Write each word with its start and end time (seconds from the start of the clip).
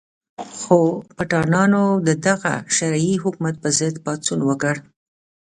خو 0.59 0.77
پټانانو 1.15 1.83
د 2.07 2.09
دغه 2.27 2.53
شرعي 2.75 3.15
حکومت 3.23 3.55
په 3.63 3.69
ضد 3.79 3.95
پاڅون 4.05 4.39
وکړ. 4.49 4.75